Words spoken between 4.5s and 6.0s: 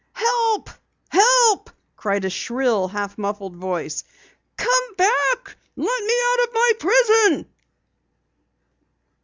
"Come back, and